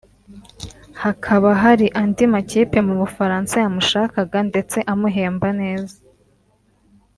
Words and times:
hakaba 1.03 1.49
hari 1.61 1.85
andi 2.01 2.23
makipe 2.33 2.77
mu 2.87 2.93
Bufaransa 3.01 3.55
yamushakaga 3.63 4.39
ndetse 4.49 4.77
amuhemba 4.93 5.47
neza 5.61 5.97